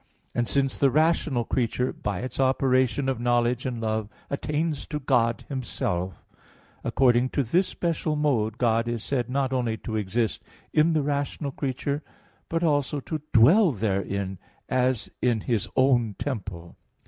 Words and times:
And 0.33 0.47
since 0.47 0.79
the 0.79 0.89
rational 0.89 1.45
creature 1.45 1.93
by 1.93 2.21
its 2.21 2.39
operation 2.39 3.07
of 3.07 3.19
knowledge 3.19 3.67
and 3.67 3.79
love 3.79 4.09
attains 4.31 4.87
to 4.87 4.97
God 4.99 5.43
Himself, 5.47 6.25
according 6.83 7.29
to 7.29 7.43
this 7.43 7.67
special 7.67 8.15
mode 8.15 8.57
God 8.57 8.87
is 8.87 9.03
said 9.03 9.29
not 9.29 9.53
only 9.53 9.77
to 9.77 9.97
exist 9.97 10.41
in 10.73 10.93
the 10.93 11.03
rational 11.03 11.51
creature 11.51 12.01
but 12.49 12.63
also 12.63 12.99
to 13.01 13.21
dwell 13.31 13.71
therein 13.71 14.39
as 14.67 15.11
in 15.21 15.41
His 15.41 15.69
own 15.75 16.15
temple. 16.17 16.77